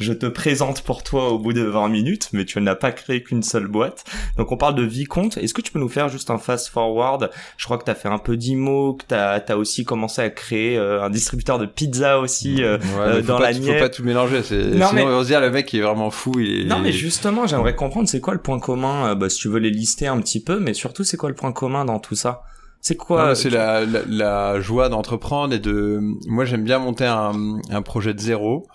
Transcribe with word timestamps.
je 0.00 0.14
te 0.14 0.26
présente 0.26 0.82
pour 0.82 1.02
toi 1.02 1.30
au 1.30 1.38
bout 1.38 1.52
de 1.52 1.62
20 1.62 1.88
minutes, 1.88 2.30
mais 2.32 2.46
tu 2.46 2.60
n'as 2.60 2.74
pas 2.74 2.90
créé 2.90 3.22
qu'une 3.22 3.42
seule 3.42 3.66
boîte. 3.66 4.04
Donc 4.38 4.50
on 4.50 4.56
parle 4.56 4.74
de 4.74 4.82
Vicomte. 4.82 5.36
Est-ce 5.36 5.52
que 5.52 5.60
tu 5.60 5.70
peux 5.70 5.78
nous 5.78 5.90
faire 5.90 6.08
juste 6.08 6.30
un 6.30 6.38
fast 6.38 6.68
forward 6.68 7.30
Je 7.58 7.64
crois 7.66 7.76
que 7.76 7.84
tu 7.84 7.90
as 7.90 7.94
fait 7.94 8.08
un 8.08 8.18
peu 8.18 8.38
d'IMO, 8.38 8.94
que 8.94 9.04
tu 9.08 9.14
as, 9.14 9.56
aussi 9.58 9.84
commencé 9.84 10.22
à 10.22 10.30
créer 10.30 10.78
euh, 10.78 11.04
un 11.04 11.10
distributeur 11.10 11.58
de 11.58 11.66
pizza 11.66 12.18
aussi 12.18 12.62
euh, 12.62 12.78
euh, 12.98 13.20
dans 13.20 13.38
la 13.38 13.52
Nièvre. 13.52 13.74
Faut 13.74 13.84
pas 13.84 13.88
tout 13.90 14.02
mélanger. 14.02 14.42
Sinon 14.42 14.86
mais... 14.94 15.02
on 15.02 15.18
va 15.18 15.22
se 15.22 15.28
dire 15.28 15.40
le 15.40 15.50
mec 15.50 15.72
est 15.74 15.80
vraiment 15.80 16.10
fou. 16.10 16.32
Il 16.38 16.62
est... 16.62 16.64
Non 16.64 16.78
mais 16.78 16.92
justement, 16.92 17.46
j'aimerais 17.46 17.76
comprendre 17.76 18.08
c'est 18.08 18.20
quoi 18.20 18.32
le 18.32 18.40
point 18.40 18.58
commun. 18.58 19.14
bah, 19.14 19.28
si 19.28 19.38
tu 19.38 19.48
veux 19.48 19.58
les 19.58 19.70
lister 19.70 20.06
un 20.06 20.20
petit 20.20 20.42
peu, 20.42 20.58
mais 20.58 20.72
surtout 20.72 21.04
c'est 21.04 21.18
quoi 21.18 21.28
le 21.28 21.34
point 21.34 21.52
commun 21.52 21.84
dans 21.84 21.98
tout 21.98 22.14
ça? 22.14 22.42
C'est 22.80 22.96
quoi 22.96 23.34
C'est 23.34 23.50
la, 23.50 23.84
la, 23.84 24.00
la, 24.08 24.60
joie 24.60 24.88
d'entreprendre 24.88 25.52
et 25.52 25.58
de. 25.58 26.00
Moi, 26.26 26.46
j'aime 26.46 26.64
bien 26.64 26.78
monter 26.78 27.04
un, 27.04 27.60
un 27.68 27.82
projet 27.82 28.14
de 28.14 28.20
zéro. 28.20 28.66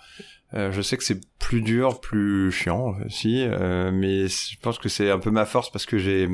Euh, 0.56 0.72
je 0.72 0.80
sais 0.80 0.96
que 0.96 1.04
c'est 1.04 1.20
plus 1.38 1.60
dur, 1.60 2.00
plus 2.00 2.50
chiant 2.50 2.94
aussi, 3.04 3.42
euh, 3.42 3.90
mais 3.92 4.28
je 4.28 4.58
pense 4.60 4.78
que 4.78 4.88
c'est 4.88 5.10
un 5.10 5.18
peu 5.18 5.30
ma 5.30 5.44
force 5.44 5.70
parce 5.70 5.84
que 5.84 5.98
j'ai, 5.98 6.28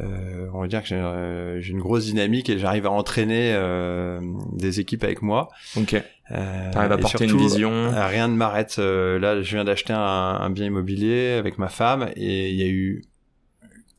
euh, 0.00 0.48
on 0.54 0.62
va 0.62 0.66
dire 0.66 0.82
que 0.82 1.60
j'ai 1.60 1.70
une 1.70 1.80
grosse 1.80 2.06
dynamique 2.06 2.48
et 2.48 2.58
j'arrive 2.58 2.86
à 2.86 2.90
entraîner 2.90 3.54
des 4.52 4.80
équipes 4.80 5.04
avec 5.04 5.20
moi. 5.20 5.50
Ok. 5.76 6.02
T'arrives 6.28 6.92
à 6.92 6.98
porter 6.98 7.24
une 7.24 7.36
vision. 7.36 7.90
Rien 7.94 8.28
ne 8.28 8.34
m'arrête. 8.34 8.78
là, 8.78 9.42
je 9.42 9.54
viens 9.54 9.64
d'acheter 9.64 9.92
un, 9.92 9.98
un, 9.98 10.50
bien 10.50 10.66
immobilier 10.66 11.32
avec 11.32 11.58
ma 11.58 11.68
femme 11.68 12.08
et 12.16 12.50
il 12.50 12.56
y 12.56 12.62
a 12.62 12.68
eu 12.68 13.04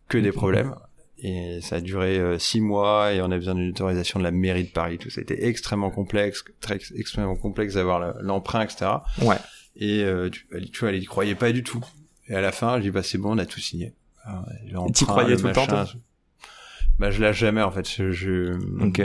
que 0.08 0.17
des 0.17 0.31
problèmes 0.31 0.75
et 1.24 1.62
ça 1.62 1.78
a 1.78 1.80
duré 1.80 2.20
euh, 2.20 2.38
six 2.38 2.60
mois 2.60 3.14
et 3.14 3.22
on 3.22 3.32
a 3.32 3.38
besoin 3.38 3.56
d'une 3.56 3.70
autorisation 3.70 4.20
de 4.20 4.26
la 4.26 4.32
mairie 4.32 4.66
de 4.66 4.70
Paris. 4.70 4.98
Tout 4.98 5.10
ça 5.10 5.22
a 5.22 5.24
été 5.24 5.48
extrêmement 5.48 5.90
complexe, 5.90 6.44
très 6.60 6.80
extrêmement 6.96 7.38
complexe 7.38 7.76
d'avoir 7.76 8.22
l'emprunt, 8.22 8.62
etc. 8.62 8.92
Ouais. 9.22 9.38
Et 9.78 10.04
euh, 10.04 10.30
tu, 10.30 10.46
tu 10.72 10.80
vois, 10.82 10.90
elle 10.90 11.02
y 11.02 11.06
croyait 11.06 11.36
pas 11.36 11.54
du 11.54 11.64
tout. 11.64 11.84
Et 12.28 12.36
à 12.36 12.42
la 12.42 12.52
fin, 12.52 12.78
je 12.78 12.84
dis 12.84 12.92
bah 12.92 13.04
c'est 13.04 13.18
bon, 13.18 13.36
on 13.36 13.38
a 13.38 13.46
tout 13.46 13.62
signé. 13.62 13.94
Tu 14.94 15.06
croyais 15.06 15.38
tout 15.38 15.48
le 15.48 15.54
temps 15.54 15.68
Bah 17.00 17.10
je 17.10 17.24
l'ai 17.24 17.34
jamais 17.34 17.62
en 17.62 17.72
fait. 17.72 17.90
Je, 17.90 18.12
je 18.12 18.54
ok. 18.86 19.02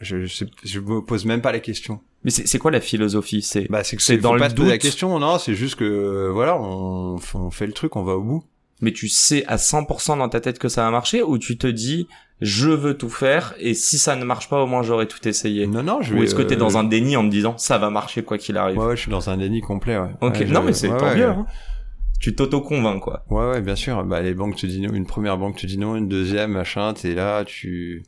Je, 0.00 0.24
je, 0.24 0.44
je 0.64 0.80
me 0.80 1.02
pose 1.02 1.26
même 1.26 1.42
pas 1.42 1.52
la 1.52 1.60
question. 1.60 2.00
Mais 2.24 2.30
c'est 2.30 2.58
quoi 2.58 2.70
la 2.70 2.80
philosophie? 2.80 3.42
C'est 3.42 3.66
bah 3.70 3.84
c'est 3.84 3.96
que 3.96 4.02
c'est 4.02 4.16
dans 4.16 4.32
le 4.32 4.40
pas 4.40 4.48
se 4.48 4.54
poser 4.54 4.70
la 4.70 4.78
question. 4.78 5.18
Non, 5.18 5.38
c'est 5.38 5.54
juste 5.54 5.76
que 5.76 6.30
voilà, 6.32 6.58
on, 6.58 7.18
on 7.34 7.50
fait 7.50 7.66
le 7.66 7.74
truc, 7.74 7.96
on 7.96 8.02
va 8.02 8.14
au 8.14 8.22
bout 8.22 8.44
mais 8.80 8.92
tu 8.92 9.08
sais 9.08 9.44
à 9.46 9.56
100% 9.56 10.18
dans 10.18 10.28
ta 10.28 10.40
tête 10.40 10.58
que 10.58 10.68
ça 10.68 10.84
va 10.84 10.90
marcher 10.90 11.22
ou 11.22 11.38
tu 11.38 11.58
te 11.58 11.66
dis 11.66 12.08
je 12.40 12.70
veux 12.70 12.96
tout 12.96 13.10
faire 13.10 13.54
et 13.58 13.74
si 13.74 13.98
ça 13.98 14.16
ne 14.16 14.24
marche 14.24 14.48
pas 14.48 14.62
au 14.62 14.66
moins 14.66 14.82
j'aurais 14.82 15.06
tout 15.06 15.26
essayé? 15.28 15.66
Non 15.66 15.82
non 15.82 16.00
je 16.00 16.14
vais, 16.14 16.20
ou 16.20 16.22
est-ce 16.22 16.34
que 16.34 16.42
t'es 16.42 16.56
dans 16.56 16.76
euh, 16.76 16.80
un 16.80 16.84
déni 16.84 17.16
en 17.16 17.24
te 17.24 17.30
disant 17.30 17.58
ça 17.58 17.78
va 17.78 17.90
marcher 17.90 18.22
quoi 18.22 18.38
qu'il 18.38 18.56
arrive? 18.56 18.78
Ouais, 18.78 18.86
ouais 18.86 18.96
je 18.96 19.02
suis 19.02 19.10
dans 19.10 19.28
un 19.28 19.36
déni 19.36 19.60
complet 19.60 19.98
ouais. 19.98 20.10
Ok 20.20 20.40
non 20.48 20.62
mais 20.62 20.72
c'est 20.72 20.88
tant 20.88 21.14
mieux 21.14 21.28
hein. 21.28 21.46
tu 22.18 22.34
t'auto-convaincs 22.34 23.00
quoi. 23.00 23.24
Ouais 23.30 23.50
ouais 23.50 23.60
bien 23.60 23.76
sûr. 23.76 24.04
Bah 24.04 24.20
les 24.22 24.34
banques 24.34 24.56
te 24.56 24.66
disent 24.66 24.80
non 24.80 24.92
une 24.94 25.06
première 25.06 25.36
banque 25.36 25.56
te 25.56 25.66
dit 25.66 25.78
non 25.78 25.96
une 25.96 26.08
deuxième 26.08 26.52
machin 26.52 26.94
t'es 26.94 27.14
là 27.14 27.44
tu 27.44 28.04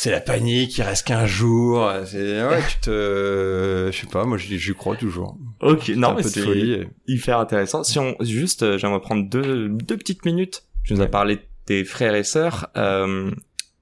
c'est 0.00 0.12
la 0.12 0.20
panique, 0.20 0.78
il 0.78 0.82
reste 0.82 1.08
qu'un 1.08 1.26
jour. 1.26 1.90
C'est 2.06 2.46
ouais, 2.46 2.62
tu 2.68 2.78
te, 2.82 3.90
je 3.90 3.98
sais 4.00 4.06
pas, 4.06 4.24
moi 4.24 4.38
j'y 4.38 4.72
crois 4.72 4.94
toujours. 4.94 5.36
Ok, 5.60 5.88
non 5.88 6.14
mais 6.14 6.22
c'est 6.22 6.86
hyper 7.08 7.40
intéressant. 7.40 7.82
Si 7.82 7.98
on 7.98 8.14
juste, 8.20 8.62
euh, 8.62 8.78
j'aimerais 8.78 9.00
prendre 9.00 9.28
deux 9.28 9.68
deux 9.68 9.96
petites 9.96 10.24
minutes. 10.24 10.62
Tu 10.84 10.94
nous 10.94 11.00
as 11.00 11.08
parlé 11.08 11.34
de 11.34 11.42
tes 11.64 11.84
frères 11.84 12.14
et 12.14 12.22
sœurs 12.22 12.68
euh, 12.76 13.32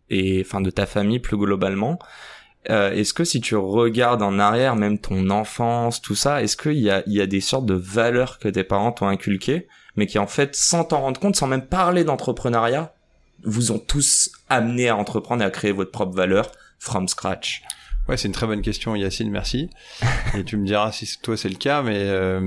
et 0.09 0.41
enfin 0.41 0.63
de 0.63 0.71
ta 0.71 0.87
famille 0.87 1.19
plus 1.19 1.37
globalement. 1.37 1.99
Euh, 2.71 2.93
est-ce 2.93 3.13
que 3.13 3.25
si 3.25 3.43
tu 3.43 3.55
regardes 3.55 4.23
en 4.23 4.39
arrière, 4.39 4.75
même 4.75 4.99
ton 4.99 5.29
enfance, 5.29 6.01
tout 6.01 6.15
ça, 6.15 6.43
est-ce 6.43 6.57
qu'il 6.57 6.79
y 6.79 6.89
a, 6.89 7.03
il 7.07 7.13
y 7.13 7.21
a 7.21 7.27
des 7.27 7.43
sortes 7.43 7.67
de 7.67 7.75
valeurs 7.75 8.39
que 8.39 8.49
tes 8.49 8.65
parents 8.65 8.91
t'ont 8.91 9.09
inculquées, 9.09 9.69
mais 9.97 10.07
qui 10.07 10.19
en 10.19 10.27
fait, 10.27 10.57
sans 10.57 10.85
t'en 10.85 11.03
rendre 11.03 11.21
compte, 11.21 11.37
sans 11.37 11.47
même 11.47 11.67
parler 11.67 12.05
d'entrepreneuriat, 12.05 12.95
vous 13.45 13.71
ont 13.71 13.79
tous 13.79 14.31
amené 14.49 14.89
à 14.89 14.97
entreprendre 14.97 15.43
et 15.43 15.47
à 15.47 15.51
créer 15.51 15.73
votre 15.73 15.91
propre 15.91 16.15
valeur 16.15 16.51
from 16.79 17.09
scratch 17.09 17.63
Ouais, 18.09 18.17
c'est 18.17 18.29
une 18.29 18.35
très 18.35 18.47
bonne 18.47 18.63
question, 18.63 18.95
Yacine, 18.95 19.31
merci. 19.31 19.69
et 20.37 20.45
tu 20.45 20.57
me 20.57 20.65
diras 20.65 20.93
si 20.93 21.19
toi 21.21 21.37
c'est 21.37 21.49
le 21.49 21.57
cas, 21.57 21.83
mais 21.83 21.99
euh, 21.99 22.41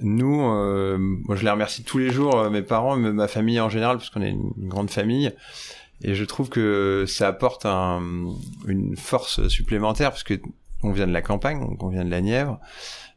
nous, 0.00 0.42
euh, 0.42 0.96
moi 0.98 1.36
je 1.36 1.44
les 1.44 1.50
remercie 1.50 1.84
tous 1.84 1.98
les 1.98 2.10
jours, 2.10 2.38
euh, 2.38 2.48
mes 2.48 2.62
parents, 2.62 2.96
ma 2.96 3.28
famille 3.28 3.60
en 3.60 3.68
général, 3.68 3.98
parce 3.98 4.08
qu'on 4.08 4.22
est 4.22 4.30
une, 4.30 4.52
grande 4.56 4.90
famille. 4.90 5.30
Et 6.02 6.14
je 6.14 6.24
trouve 6.24 6.48
que 6.48 7.04
ça 7.06 7.28
apporte 7.28 7.66
un, 7.66 8.00
une 8.66 8.96
force 8.96 9.46
supplémentaire, 9.48 10.10
parce 10.10 10.22
que 10.22 10.40
on 10.82 10.92
vient 10.92 11.06
de 11.06 11.12
la 11.12 11.22
campagne, 11.22 11.62
on 11.78 11.88
vient 11.88 12.04
de 12.04 12.10
la 12.10 12.22
Nièvre. 12.22 12.58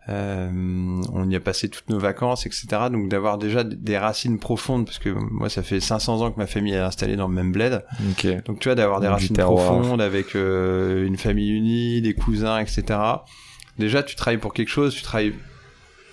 Euh, 0.08 1.02
on 1.14 1.30
y 1.30 1.36
a 1.36 1.40
passé 1.40 1.68
toutes 1.68 1.90
nos 1.90 1.98
vacances, 1.98 2.46
etc. 2.46 2.68
Donc 2.92 3.10
d'avoir 3.10 3.38
déjà 3.38 3.64
des 3.64 3.98
racines 3.98 4.38
profondes, 4.38 4.86
parce 4.86 5.00
que 5.00 5.10
moi 5.10 5.50
ça 5.50 5.64
fait 5.64 5.80
500 5.80 6.22
ans 6.22 6.32
que 6.32 6.38
ma 6.38 6.46
famille 6.46 6.74
est 6.74 6.80
installée 6.80 7.16
dans 7.16 7.28
le 7.28 7.34
même 7.34 7.52
bled. 7.52 7.84
Donc 8.46 8.60
tu 8.60 8.68
vois 8.68 8.76
d'avoir 8.76 9.00
des 9.00 9.08
racines 9.08 9.36
profondes 9.36 10.02
avec 10.02 10.36
euh, 10.36 11.06
une 11.06 11.18
famille 11.18 11.52
unie, 11.52 12.02
des 12.02 12.14
cousins, 12.14 12.60
etc. 12.60 13.00
Déjà 13.80 14.04
tu 14.04 14.16
travailles 14.16 14.38
pour 14.38 14.54
quelque 14.54 14.70
chose, 14.70 14.94
tu 14.94 15.02
travailles 15.02 15.34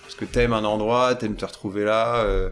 parce 0.01 0.15
que 0.15 0.25
t'aimes 0.25 0.53
un 0.53 0.63
endroit, 0.63 1.13
t'aimes 1.15 1.35
te 1.35 1.45
retrouver 1.45 1.85
là. 1.85 2.17
Euh, 2.17 2.49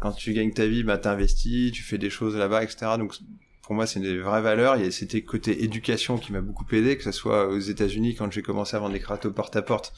quand 0.00 0.12
tu 0.12 0.32
gagnes 0.32 0.52
ta 0.52 0.66
vie, 0.66 0.82
bah 0.82 0.98
t'investis, 0.98 1.70
tu 1.70 1.84
fais 1.84 1.98
des 1.98 2.10
choses 2.10 2.36
là-bas, 2.36 2.64
etc. 2.64 2.92
Donc 2.98 3.14
pour 3.62 3.76
moi, 3.76 3.86
c'est 3.86 4.00
des 4.00 4.18
vraies 4.18 4.42
valeurs. 4.42 4.74
A 4.74 4.90
c'était 4.90 5.22
côté 5.22 5.62
éducation 5.62 6.18
qui 6.18 6.32
m'a 6.32 6.40
beaucoup 6.40 6.66
aidé, 6.72 6.96
que 6.96 7.04
ce 7.04 7.12
soit 7.12 7.46
aux 7.46 7.60
États-Unis 7.60 8.16
quand 8.16 8.30
j'ai 8.32 8.42
commencé 8.42 8.76
à 8.76 8.80
vendre 8.80 8.92
des 8.92 9.00
crâteaux 9.00 9.30
porte 9.30 9.54
à 9.54 9.62
porte 9.62 9.92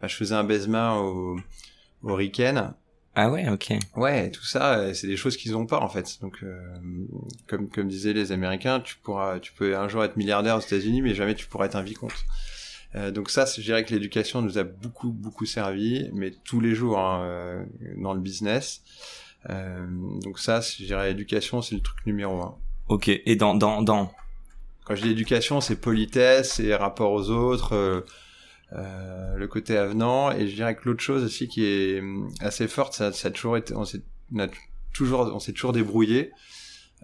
bah, 0.00 0.08
je 0.08 0.16
faisais 0.16 0.34
un 0.34 0.44
baise-main 0.44 0.98
au, 0.98 1.36
au 2.02 2.14
Riken. 2.14 2.74
Ah 3.14 3.28
ouais, 3.30 3.48
ok. 3.48 3.72
Ouais, 3.96 4.30
tout 4.30 4.44
ça, 4.44 4.78
euh, 4.78 4.94
c'est 4.94 5.08
des 5.08 5.16
choses 5.16 5.36
qu'ils 5.36 5.56
ont 5.56 5.66
pas 5.66 5.80
en 5.80 5.88
fait. 5.88 6.18
Donc, 6.20 6.38
euh, 6.42 6.60
comme 7.48 7.68
comme 7.68 7.88
disaient 7.88 8.12
les 8.12 8.30
Américains, 8.30 8.80
tu 8.80 8.96
pourras, 8.96 9.40
tu 9.40 9.52
peux 9.52 9.76
un 9.76 9.88
jour 9.88 10.04
être 10.04 10.16
milliardaire 10.16 10.56
aux 10.56 10.60
États-Unis, 10.60 11.02
mais 11.02 11.14
jamais 11.14 11.34
tu 11.34 11.46
pourras 11.46 11.66
être 11.66 11.76
un 11.76 11.82
vicomte. 11.82 12.14
Euh, 12.94 13.10
donc 13.10 13.30
ça, 13.30 13.44
je 13.44 13.60
dirais 13.60 13.84
que 13.84 13.92
l'éducation 13.92 14.42
nous 14.42 14.58
a 14.58 14.64
beaucoup 14.64 15.10
beaucoup 15.10 15.46
servi, 15.46 16.08
mais 16.12 16.32
tous 16.44 16.60
les 16.60 16.74
jours 16.74 16.98
hein, 16.98 17.22
euh, 17.24 17.64
dans 17.96 18.14
le 18.14 18.20
business. 18.20 18.82
Euh, 19.48 19.86
donc 20.22 20.38
ça, 20.38 20.60
je 20.60 20.84
dirais 20.84 21.08
l'éducation, 21.08 21.62
c'est 21.62 21.74
le 21.74 21.80
truc 21.80 22.04
numéro 22.06 22.40
un. 22.40 22.56
Ok. 22.88 23.08
Et 23.08 23.36
dans 23.36 23.54
dans 23.54 23.82
dans 23.82 24.12
quand 24.84 24.96
je 24.96 25.02
dis 25.02 25.10
éducation, 25.10 25.60
c'est 25.60 25.76
politesse, 25.76 26.54
c'est 26.54 26.74
rapport 26.74 27.12
aux 27.12 27.30
autres 27.30 28.04
euh, 28.72 29.34
le 29.34 29.48
côté 29.48 29.76
avenant 29.76 30.30
et 30.30 30.46
je 30.46 30.54
dirais 30.54 30.76
que 30.76 30.82
l'autre 30.84 31.02
chose 31.02 31.24
aussi 31.24 31.48
qui 31.48 31.64
est 31.64 31.98
hum, 31.98 32.30
assez 32.38 32.68
forte 32.68 32.94
ça, 32.94 33.12
ça 33.12 33.28
a 33.28 33.30
toujours 33.32 33.56
été 33.56 33.74
on 33.74 33.84
s'est 33.84 34.02
toujours 34.94 35.22
on 35.34 35.40
s'est 35.40 35.52
toujours 35.52 35.72
débrouillé. 35.72 36.30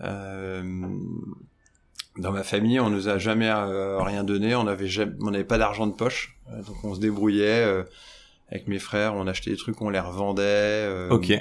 Euh, 0.01 0.63
dans 2.19 2.31
ma 2.31 2.45
famille 2.45 2.79
on 2.79 2.89
nous 2.89 3.09
a 3.09 3.19
jamais 3.19 3.51
euh, 3.51 4.01
rien 4.01 4.23
donné. 4.23 4.55
On 4.55 4.69
avait 4.69 4.89
on 5.21 5.33
n'avait 5.33 5.45
pas 5.45 5.59
d'argent 5.59 5.89
de 5.89 5.93
poche. 5.93 6.39
Donc 6.49 6.85
on 6.85 6.95
se 6.95 7.01
débrouillait 7.01 7.85
avec 8.49 8.69
mes 8.69 8.79
frères. 8.79 9.15
On 9.15 9.27
achetait 9.27 9.51
des 9.51 9.57
trucs 9.57 9.81
on 9.83 9.91
les 9.91 10.01
revendait 10.01 11.09
ok. 11.11 11.33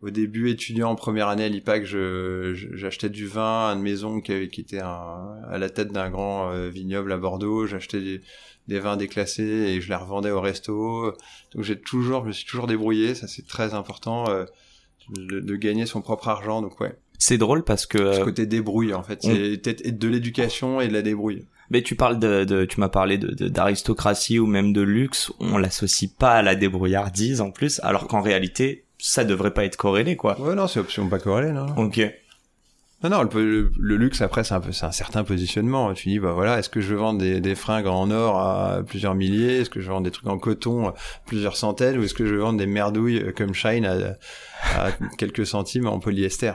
Au 0.00 0.10
début 0.10 0.50
étudiant 0.50 0.90
en 0.90 0.94
première 0.94 1.28
année 1.28 1.44
à 1.44 1.48
l'IPAC 1.48 1.84
j'achetais 1.84 3.08
du 3.08 3.26
vin 3.26 3.70
à 3.70 3.72
une 3.72 3.82
maison 3.82 4.20
qui, 4.20 4.48
qui 4.48 4.60
était 4.60 4.78
à 4.78 5.56
la 5.58 5.70
tête 5.70 5.90
d'un 5.90 6.10
grand 6.10 6.50
vignoble 6.68 7.12
à 7.12 7.16
Bordeaux. 7.16 7.66
J'achetais 7.66 8.20
des 8.68 8.78
vins 8.78 8.96
déclassés 8.96 9.42
et 9.42 9.80
je 9.80 9.88
les 9.88 9.94
revendais 9.94 10.30
au 10.30 10.40
resto. 10.40 11.12
Donc 11.54 11.64
j'ai 11.64 11.80
toujours, 11.80 12.22
je 12.22 12.28
me 12.28 12.32
suis 12.32 12.46
toujours 12.46 12.66
débrouillé. 12.66 13.14
Ça 13.14 13.26
c'est 13.26 13.46
très 13.46 13.74
important 13.74 14.28
euh, 14.28 14.44
de, 15.10 15.56
gagner 15.56 15.86
son 15.86 16.02
propre 16.02 16.28
argent. 16.28 16.62
Donc 16.62 16.80
ouais. 16.80 16.94
C'est 17.18 17.38
drôle 17.38 17.64
parce 17.64 17.86
que 17.86 17.98
ce 17.98 18.20
euh, 18.20 18.24
côté 18.24 18.46
débrouille 18.46 18.94
en 18.94 19.02
fait, 19.02 19.22
c'est 19.22 19.98
de 19.98 20.08
l'éducation 20.08 20.80
et 20.80 20.88
de 20.88 20.92
la 20.92 21.02
débrouille. 21.02 21.46
Mais 21.70 21.82
tu 21.82 21.96
parles 21.96 22.18
de, 22.18 22.44
de 22.44 22.64
tu 22.64 22.80
m'as 22.80 22.88
parlé 22.88 23.18
de 23.18 23.48
d'aristocratie 23.48 24.38
ou 24.38 24.46
même 24.46 24.72
de 24.72 24.82
luxe. 24.82 25.32
On 25.40 25.58
l'associe 25.58 26.10
pas 26.10 26.34
à 26.34 26.42
la 26.42 26.54
débrouillardise 26.54 27.40
en 27.40 27.50
plus, 27.50 27.80
alors 27.82 28.06
qu'en 28.06 28.20
réalité 28.20 28.84
ça 29.00 29.24
devrait 29.24 29.54
pas 29.54 29.64
être 29.64 29.76
corrélé 29.76 30.16
quoi. 30.16 30.40
Ouais 30.40 30.54
non, 30.54 30.66
c'est 30.66 30.80
option 30.80 31.08
pas 31.08 31.18
corrélé 31.18 31.52
non. 31.52 31.66
Ok. 31.76 32.00
Non, 33.04 33.10
non, 33.10 33.22
le, 33.22 33.70
le 33.78 33.96
luxe 33.96 34.22
après 34.22 34.42
c'est 34.42 34.54
un 34.54 34.60
peu, 34.60 34.72
c'est 34.72 34.86
un 34.86 34.92
certain 34.92 35.22
positionnement. 35.22 35.92
Tu 35.94 36.08
dis 36.08 36.18
bah 36.18 36.32
voilà, 36.32 36.58
est-ce 36.58 36.68
que 36.68 36.80
je 36.80 36.88
veux 36.88 36.96
vendre 36.96 37.20
des, 37.20 37.40
des 37.40 37.54
fringues 37.54 37.86
en 37.86 38.10
or 38.10 38.38
à 38.40 38.82
plusieurs 38.84 39.14
milliers, 39.14 39.60
est-ce 39.60 39.70
que 39.70 39.80
je 39.80 39.86
veux 39.86 39.92
vendre 39.92 40.04
des 40.04 40.10
trucs 40.10 40.26
en 40.26 40.38
coton 40.38 40.88
à 40.88 40.94
plusieurs 41.24 41.56
centaines, 41.56 41.98
ou 41.98 42.02
est-ce 42.02 42.14
que 42.14 42.26
je 42.26 42.34
veux 42.34 42.40
vendre 42.40 42.58
des 42.58 42.66
merdouilles 42.66 43.32
comme 43.36 43.54
Shine 43.54 43.86
à, 43.86 44.16
à 44.76 44.90
quelques 45.18 45.46
centimes 45.46 45.86
en 45.86 46.00
polyester? 46.00 46.52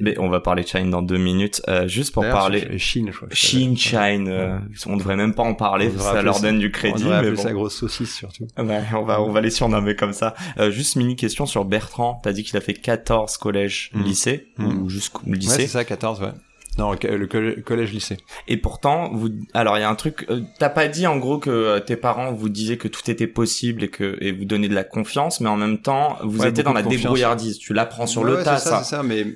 Mais 0.00 0.16
on 0.20 0.28
va 0.28 0.38
parler 0.40 0.62
de 0.62 0.68
Shine 0.68 0.90
dans 0.90 1.02
deux 1.02 1.18
minutes. 1.18 1.60
Euh, 1.68 1.88
juste 1.88 2.14
pour 2.14 2.22
parler. 2.22 2.78
Chine, 2.78 3.08
je 3.10 3.16
crois. 3.16 3.28
Chine, 3.32 3.76
Shine. 3.76 4.28
Euh, 4.28 4.58
on 4.86 4.96
devrait 4.96 5.16
même 5.16 5.34
pas 5.34 5.42
en 5.42 5.54
parler. 5.54 5.90
Ça 5.98 6.22
leur 6.22 6.40
donne 6.40 6.60
du 6.60 6.70
crédit. 6.70 7.04
On 7.04 7.22
bon. 7.22 7.36
ça 7.36 7.52
grosse 7.52 7.76
saucisse 7.76 8.14
surtout. 8.14 8.46
Ouais, 8.58 8.82
on 8.94 9.02
va, 9.02 9.20
on 9.20 9.32
va 9.32 9.40
les 9.40 9.50
surnommer 9.50 9.96
comme 9.96 10.12
ça. 10.12 10.34
Euh, 10.58 10.70
juste 10.70 10.96
mini 10.96 11.16
question 11.16 11.46
sur 11.46 11.64
Bertrand. 11.64 12.20
T'as 12.22 12.32
dit 12.32 12.44
qu'il 12.44 12.56
a 12.56 12.60
fait 12.60 12.74
14 12.74 13.36
collèges, 13.38 13.90
mmh. 13.92 14.02
lycées, 14.02 14.46
mmh. 14.58 14.82
ou 14.82 14.88
jusqu'au 14.88 15.22
lycée. 15.26 15.62
Ouais, 15.76 15.79
ça, 15.80 15.84
14, 15.84 16.20
ouais. 16.20 16.32
Non, 16.78 16.92
le 16.92 17.60
collège-lycée. 17.62 18.18
Et 18.48 18.56
pourtant, 18.56 19.10
vous, 19.12 19.28
alors 19.54 19.76
il 19.76 19.80
y 19.80 19.84
a 19.84 19.90
un 19.90 19.94
truc, 19.94 20.26
euh, 20.30 20.40
t'as 20.58 20.68
pas 20.68 20.88
dit 20.88 21.06
en 21.06 21.18
gros 21.18 21.38
que 21.38 21.50
euh, 21.50 21.80
tes 21.80 21.96
parents 21.96 22.32
vous 22.32 22.48
disaient 22.48 22.76
que 22.76 22.88
tout 22.88 23.10
était 23.10 23.26
possible 23.26 23.84
et 23.84 23.88
que 23.88 24.16
et 24.20 24.32
vous 24.32 24.44
donnaient 24.44 24.68
de 24.68 24.74
la 24.74 24.84
confiance, 24.84 25.40
mais 25.40 25.48
en 25.48 25.56
même 25.56 25.78
temps, 25.78 26.16
vous 26.22 26.46
étiez 26.46 26.62
dans 26.62 26.72
la 26.72 26.82
débrouillardise. 26.82 27.58
Tu 27.58 27.74
l'apprends 27.74 28.06
sur 28.06 28.24
le 28.24 28.42
tas, 28.42 28.58
ça. 28.58 28.84
ça. 28.84 29.02
mais 29.02 29.26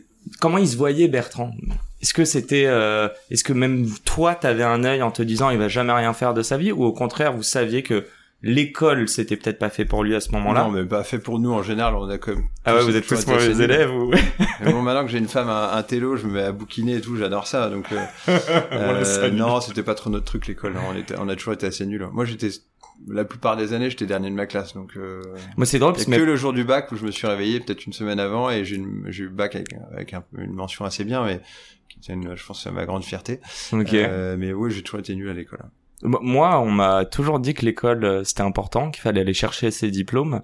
comment 0.41 0.59
il 0.59 0.69
se 0.69 0.77
voyait 0.77 1.09
Bertrand? 1.09 1.51
Est-ce 2.01 2.15
que 2.15 2.25
c'était, 2.25 2.67
euh, 2.67 3.09
est-ce 3.31 3.45
que 3.45 3.53
même 3.53 3.89
toi, 4.05 4.35
t'avais 4.35 4.63
un 4.63 4.85
œil 4.85 5.03
en 5.03 5.11
te 5.11 5.23
disant 5.23 5.51
il 5.51 5.59
va 5.59 5.69
jamais 5.69 5.93
rien 5.93 6.13
faire 6.13 6.35
de 6.35 6.43
sa 6.43 6.57
vie, 6.57 6.71
ou 6.71 6.85
au 6.85 6.93
contraire, 6.93 7.33
vous 7.33 7.43
saviez 7.43 7.83
que 7.83 8.07
l'école 8.45 9.09
c'était 9.09 9.37
peut-être 9.37 9.59
pas 9.59 9.71
fait 9.71 9.85
pour 9.85 10.05
lui 10.05 10.15
à 10.15 10.21
ce 10.21 10.31
moment-là. 10.33 10.65
Non, 10.65 10.71
mais 10.71 10.85
pas 10.85 11.03
fait 11.03 11.19
pour 11.19 11.39
nous 11.39 11.53
en 11.53 11.63
général. 11.63 11.95
On 11.97 12.09
a 12.09 12.19
comme 12.19 12.45
ah 12.65 12.75
ouais, 12.75 12.83
vous 12.83 12.95
êtes 12.95 13.07
tous 13.07 13.27
mauvais 13.27 13.63
élèves 13.63 13.91
ou 13.91 14.11
bon, 14.65 14.83
maintenant 14.83 15.05
que 15.05 15.11
j'ai 15.11 15.19
une 15.19 15.29
femme, 15.29 15.49
un, 15.49 15.73
un, 15.73 15.83
télo, 15.83 16.17
je 16.17 16.27
me 16.27 16.35
mets 16.35 16.43
à 16.43 16.53
bouquiner 16.53 16.97
et 16.97 17.01
tout. 17.01 17.17
J'adore 17.17 17.47
ça. 17.47 17.71
Donc 17.71 17.87
euh, 17.93 18.05
euh 18.73 19.31
non, 19.31 19.61
c'était 19.61 19.83
pas 19.83 19.95
trop 19.95 20.11
notre 20.11 20.27
truc 20.27 20.47
l'école. 20.47 20.75
On 20.91 20.97
était, 20.97 21.15
on 21.19 21.29
a 21.29 21.35
toujours 21.35 21.55
été 21.55 21.67
assez 21.67 21.87
nuls. 21.87 22.07
Moi, 22.13 22.25
j'étais 22.25 22.51
la 23.09 23.25
plupart 23.25 23.57
des 23.57 23.73
années, 23.73 23.91
j'étais 23.91 24.07
dernier 24.07 24.31
de 24.31 24.35
ma 24.35 24.47
classe. 24.47 24.75
Donc 24.75 24.97
euh, 24.97 25.23
moi, 25.57 25.67
c'est 25.67 25.79
drôle 25.79 25.95
parce 25.95 26.05
que 26.05 26.13
le 26.13 26.37
jour 26.37 26.53
du 26.53 26.65
bac 26.65 26.93
où 26.93 26.97
je 26.97 27.05
me 27.05 27.11
suis 27.11 27.27
réveillé 27.27 27.61
peut-être 27.61 27.87
une 27.87 27.93
semaine 27.93 28.21
avant 28.21 28.51
et 28.51 28.65
j'ai 28.65 28.77
eu 28.77 29.25
le 29.25 29.29
bac 29.29 29.57
avec, 29.57 29.75
avec 29.93 30.15
un, 30.15 30.23
une 30.39 30.53
mention 30.53 30.85
assez 30.85 31.05
bien, 31.05 31.25
mais 31.25 31.41
qui 31.89 32.13
une, 32.13 32.37
je 32.37 32.47
pense, 32.47 32.67
ma 32.67 32.85
grande 32.85 33.05
fierté. 33.05 33.41
Ok. 33.73 33.95
Euh, 33.95 34.37
mais 34.39 34.53
oui, 34.53 34.71
j'ai 34.71 34.83
toujours 34.83 35.01
été 35.01 35.15
nul 35.15 35.29
à 35.29 35.35
l'école. 35.35 35.65
Moi, 36.03 36.59
on 36.61 36.71
m'a 36.71 37.05
toujours 37.05 37.39
dit 37.39 37.55
que 37.55 37.65
l'école 37.65 38.05
euh, 38.05 38.25
c'était 38.25 38.43
important, 38.43 38.91
qu'il 38.91 39.03
fallait 39.03 39.21
aller 39.21 39.35
chercher 39.35 39.71
ses 39.71 39.91
diplômes. 39.91 40.43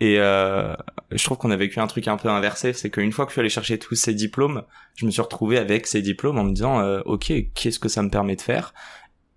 Et 0.00 0.16
euh, 0.18 0.74
je 1.10 1.24
trouve 1.24 1.38
qu'on 1.38 1.50
a 1.50 1.56
vécu 1.56 1.80
un 1.80 1.86
truc 1.86 2.06
un 2.08 2.16
peu 2.16 2.28
inversé, 2.28 2.72
c'est 2.72 2.90
qu'une 2.90 3.12
fois 3.12 3.24
que 3.24 3.30
je 3.30 3.34
suis 3.34 3.40
allé 3.40 3.48
chercher 3.48 3.78
tous 3.78 3.94
ces 3.94 4.12
diplômes, 4.12 4.62
je 4.94 5.06
me 5.06 5.10
suis 5.10 5.22
retrouvé 5.22 5.56
avec 5.56 5.86
ces 5.86 6.02
diplômes 6.02 6.38
en 6.38 6.44
me 6.44 6.52
disant, 6.52 6.80
euh, 6.80 7.00
ok, 7.06 7.32
qu'est-ce 7.54 7.78
que 7.78 7.88
ça 7.88 8.02
me 8.02 8.10
permet 8.10 8.36
de 8.36 8.42
faire? 8.42 8.74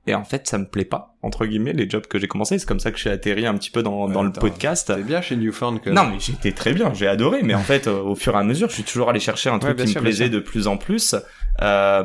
Et 0.06 0.16
en 0.16 0.26
fait, 0.26 0.48
ça 0.48 0.58
me 0.58 0.68
plaît 0.68 0.86
pas 0.86 1.16
entre 1.22 1.46
guillemets 1.46 1.72
les 1.72 1.88
jobs 1.88 2.08
que 2.08 2.18
j'ai 2.18 2.28
commencé. 2.28 2.58
C'est 2.58 2.66
comme 2.66 2.80
ça 2.80 2.92
que 2.92 2.98
j'ai 2.98 3.12
atterri 3.12 3.46
un 3.46 3.54
petit 3.56 3.70
peu 3.70 3.84
dans, 3.84 4.10
dans 4.10 4.24
le 4.24 4.32
podcast. 4.32 4.92
C'est 4.94 5.04
bien 5.04 5.22
chez 5.22 5.36
Newfound 5.36 5.82
que. 5.82 5.92
Non, 5.92 6.06
mais 6.06 6.20
j'étais 6.20 6.52
très 6.52 6.74
bien, 6.74 6.94
j'ai 6.94 7.08
adoré. 7.08 7.44
Mais 7.44 7.54
en 7.54 7.62
fait, 7.62 7.88
au 7.88 8.16
fur 8.16 8.34
et 8.34 8.40
à 8.40 8.44
mesure, 8.44 8.70
je 8.70 8.76
suis 8.76 8.84
toujours 8.84 9.10
allé 9.10 9.20
chercher 9.20 9.50
un 9.50 9.60
truc 9.60 9.78
qui 9.78 9.96
me 9.96 10.02
plaisait 10.02 10.30
de 10.30 10.40
plus 10.40 10.68
en 10.68 10.78
plus. 10.78 11.16
Euh, 11.62 12.04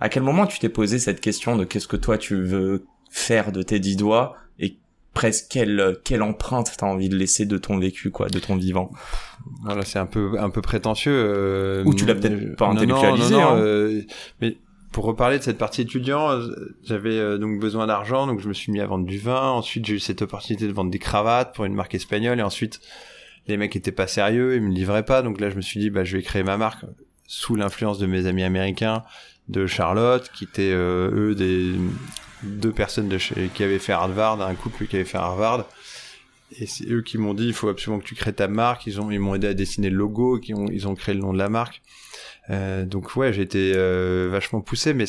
à 0.00 0.08
quel 0.08 0.22
moment 0.22 0.46
tu 0.46 0.58
t'es 0.58 0.68
posé 0.68 0.98
cette 0.98 1.20
question 1.20 1.56
de 1.56 1.64
qu'est-ce 1.64 1.88
que 1.88 1.96
toi 1.96 2.18
tu 2.18 2.42
veux 2.42 2.86
faire 3.10 3.52
de 3.52 3.62
tes 3.62 3.78
dix 3.78 3.96
doigts 3.96 4.36
et 4.58 4.76
presque 5.14 5.46
quelle 5.50 5.98
quelle 6.04 6.22
empreinte 6.22 6.72
t'as 6.78 6.86
envie 6.86 7.08
de 7.08 7.16
laisser 7.16 7.44
de 7.44 7.58
ton 7.58 7.78
vécu 7.78 8.10
quoi 8.10 8.28
de 8.28 8.38
ton 8.38 8.56
vivant? 8.56 8.90
Voilà 9.62 9.84
c'est 9.84 9.98
un 9.98 10.06
peu 10.06 10.38
un 10.38 10.50
peu 10.50 10.62
prétentieux 10.62 11.12
euh, 11.14 11.84
ou 11.84 11.94
tu 11.94 12.06
l'as 12.06 12.14
peut-être 12.14 12.56
pas 12.56 12.68
intellectualisé 12.68 13.34
non, 13.34 13.40
non, 13.40 13.48
hein. 13.48 13.58
euh, 13.58 14.02
mais 14.40 14.56
pour 14.92 15.04
reparler 15.04 15.38
de 15.38 15.42
cette 15.42 15.58
partie 15.58 15.82
étudiant 15.82 16.30
euh, 16.30 16.48
j'avais 16.82 17.16
euh, 17.16 17.38
donc 17.38 17.60
besoin 17.60 17.86
d'argent 17.86 18.26
donc 18.26 18.40
je 18.40 18.48
me 18.48 18.54
suis 18.54 18.72
mis 18.72 18.80
à 18.80 18.86
vendre 18.86 19.04
du 19.04 19.18
vin 19.18 19.50
ensuite 19.50 19.86
j'ai 19.86 19.94
eu 19.94 20.00
cette 20.00 20.22
opportunité 20.22 20.66
de 20.66 20.72
vendre 20.72 20.90
des 20.90 20.98
cravates 20.98 21.54
pour 21.54 21.64
une 21.64 21.74
marque 21.74 21.94
espagnole 21.94 22.38
et 22.38 22.42
ensuite 22.42 22.80
les 23.46 23.56
mecs 23.56 23.76
étaient 23.76 23.92
pas 23.92 24.06
sérieux 24.06 24.56
ils 24.56 24.62
me 24.62 24.72
livraient 24.72 25.04
pas 25.04 25.22
donc 25.22 25.40
là 25.40 25.50
je 25.50 25.56
me 25.56 25.60
suis 25.60 25.78
dit 25.78 25.90
bah 25.90 26.04
je 26.04 26.16
vais 26.16 26.22
créer 26.22 26.42
ma 26.42 26.56
marque 26.56 26.84
sous 27.26 27.54
l'influence 27.54 27.98
de 27.98 28.06
mes 28.06 28.26
amis 28.26 28.42
américains 28.42 29.04
de 29.50 29.66
Charlotte 29.66 30.30
qui 30.32 30.44
étaient 30.44 30.72
eux 30.72 31.34
des 31.36 31.74
deux 32.42 32.72
personnes 32.72 33.08
de 33.08 33.18
chez, 33.18 33.50
qui 33.54 33.62
avaient 33.62 33.78
fait 33.78 33.92
Harvard, 33.92 34.40
un 34.40 34.54
couple 34.54 34.86
qui 34.86 34.96
avait 34.96 35.04
fait 35.04 35.18
Harvard. 35.18 35.66
Et 36.58 36.66
c'est 36.66 36.88
eux 36.90 37.02
qui 37.02 37.18
m'ont 37.18 37.34
dit, 37.34 37.46
il 37.46 37.52
faut 37.52 37.68
absolument 37.68 38.00
que 38.00 38.06
tu 38.06 38.14
crées 38.14 38.32
ta 38.32 38.48
marque. 38.48 38.86
Ils 38.86 39.00
ont, 39.00 39.10
ils 39.10 39.20
m'ont 39.20 39.34
aidé 39.34 39.48
à 39.48 39.54
dessiner 39.54 39.90
le 39.90 39.96
logo, 39.96 40.38
qui 40.38 40.54
ont, 40.54 40.66
ils 40.66 40.88
ont 40.88 40.94
créé 40.94 41.14
le 41.14 41.20
nom 41.20 41.32
de 41.32 41.38
la 41.38 41.48
marque. 41.48 41.82
Euh, 42.50 42.84
donc 42.84 43.14
ouais, 43.16 43.32
j'ai 43.32 43.42
été 43.42 43.72
euh, 43.76 44.28
vachement 44.30 44.60
poussé, 44.60 44.92
mais 44.94 45.04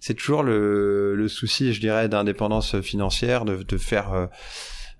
c'est 0.00 0.14
toujours 0.14 0.42
le, 0.42 1.26
souci, 1.28 1.74
je 1.74 1.80
dirais, 1.80 2.08
d'indépendance 2.08 2.80
financière, 2.80 3.44
de, 3.44 3.76
faire 3.76 4.12
euh, 4.12 4.26